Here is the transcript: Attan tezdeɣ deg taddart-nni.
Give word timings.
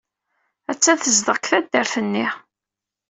Attan 0.71 0.97
tezdeɣ 0.97 1.35
deg 1.37 1.45
taddart-nni. 1.49 2.27